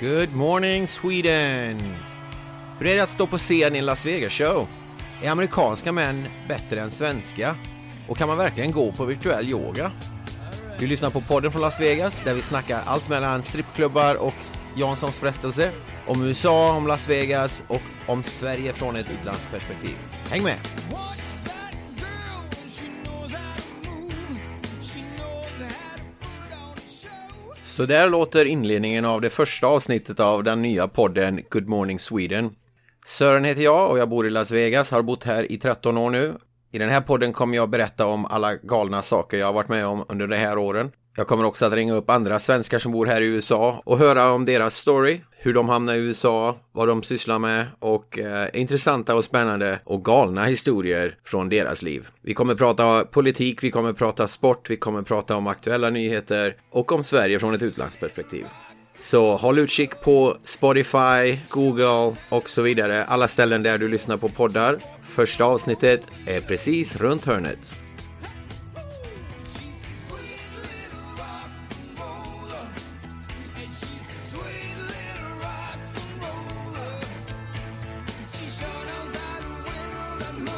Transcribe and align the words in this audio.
Good 0.00 0.34
morning 0.34 0.86
Sweden! 0.86 1.80
Hur 2.78 2.86
är 2.86 2.94
det 2.96 3.00
att 3.00 3.08
stå 3.08 3.26
på 3.26 3.38
scen 3.38 3.74
i 3.74 3.78
en 3.78 3.86
Las 3.86 4.04
Vegas-show? 4.06 4.66
Är 5.22 5.30
amerikanska 5.30 5.92
män 5.92 6.26
bättre 6.48 6.80
än 6.80 6.90
svenska? 6.90 7.56
Och 8.08 8.16
kan 8.16 8.28
man 8.28 8.38
verkligen 8.38 8.72
gå 8.72 8.92
på 8.92 9.04
virtuell 9.04 9.48
yoga? 9.48 9.92
Du 10.78 10.86
lyssnar 10.86 11.10
på 11.10 11.20
podden 11.20 11.52
från 11.52 11.62
Las 11.62 11.80
Vegas 11.80 12.22
där 12.24 12.34
vi 12.34 12.42
snackar 12.42 12.82
allt 12.84 13.08
mellan 13.08 13.42
strippklubbar 13.42 14.14
och 14.14 14.34
Janssons 14.76 15.16
frestelse, 15.16 15.70
om 16.06 16.22
USA, 16.24 16.76
om 16.76 16.86
Las 16.86 17.08
Vegas 17.08 17.62
och 17.68 17.82
om 18.06 18.22
Sverige 18.22 18.72
från 18.72 18.96
ett 18.96 19.10
utlandsperspektiv. 19.20 19.96
Häng 20.30 20.42
med! 20.42 20.56
Så 27.76 27.84
där 27.84 28.10
låter 28.10 28.44
inledningen 28.44 29.04
av 29.04 29.20
det 29.20 29.30
första 29.30 29.66
avsnittet 29.66 30.20
av 30.20 30.44
den 30.44 30.62
nya 30.62 30.88
podden 30.88 31.40
Good 31.50 31.68
Morning 31.68 31.98
Sweden. 31.98 32.50
Sören 33.06 33.44
heter 33.44 33.62
jag 33.62 33.90
och 33.90 33.98
jag 33.98 34.08
bor 34.08 34.26
i 34.26 34.30
Las 34.30 34.50
Vegas, 34.50 34.90
har 34.90 35.02
bott 35.02 35.24
här 35.24 35.52
i 35.52 35.58
13 35.58 35.98
år 35.98 36.10
nu. 36.10 36.36
I 36.72 36.78
den 36.78 36.90
här 36.90 37.00
podden 37.00 37.32
kommer 37.32 37.56
jag 37.56 37.70
berätta 37.70 38.06
om 38.06 38.26
alla 38.26 38.54
galna 38.54 39.02
saker 39.02 39.36
jag 39.36 39.46
har 39.46 39.52
varit 39.52 39.68
med 39.68 39.86
om 39.86 40.04
under 40.08 40.26
de 40.26 40.36
här 40.36 40.58
åren. 40.58 40.90
Jag 41.18 41.26
kommer 41.26 41.44
också 41.44 41.64
att 41.64 41.72
ringa 41.72 41.94
upp 41.94 42.10
andra 42.10 42.38
svenskar 42.38 42.78
som 42.78 42.92
bor 42.92 43.06
här 43.06 43.20
i 43.20 43.24
USA 43.24 43.82
och 43.84 43.98
höra 43.98 44.32
om 44.32 44.44
deras 44.44 44.76
story, 44.76 45.20
hur 45.30 45.54
de 45.54 45.68
hamnade 45.68 45.98
i 45.98 46.00
USA, 46.00 46.56
vad 46.72 46.88
de 46.88 47.02
sysslar 47.02 47.38
med 47.38 47.66
och 47.78 48.18
eh, 48.18 48.48
intressanta 48.52 49.14
och 49.14 49.24
spännande 49.24 49.80
och 49.84 50.04
galna 50.04 50.44
historier 50.44 51.18
från 51.24 51.48
deras 51.48 51.82
liv. 51.82 52.08
Vi 52.22 52.34
kommer 52.34 52.54
prata 52.54 53.04
politik, 53.04 53.62
vi 53.62 53.70
kommer 53.70 53.92
prata 53.92 54.28
sport, 54.28 54.70
vi 54.70 54.76
kommer 54.76 55.02
prata 55.02 55.36
om 55.36 55.46
aktuella 55.46 55.90
nyheter 55.90 56.56
och 56.70 56.92
om 56.92 57.04
Sverige 57.04 57.38
från 57.38 57.54
ett 57.54 57.62
utlandsperspektiv. 57.62 58.44
Så 58.98 59.36
håll 59.36 59.58
utkik 59.58 60.00
på 60.00 60.36
Spotify, 60.44 61.38
Google 61.48 62.16
och 62.28 62.50
så 62.50 62.62
vidare, 62.62 63.04
alla 63.04 63.28
ställen 63.28 63.62
där 63.62 63.78
du 63.78 63.88
lyssnar 63.88 64.16
på 64.16 64.28
poddar. 64.28 64.78
Första 65.14 65.44
avsnittet 65.44 66.02
är 66.26 66.40
precis 66.40 66.96
runt 66.96 67.24
hörnet. 67.24 67.85
the 80.32 80.40
money. 80.40 80.55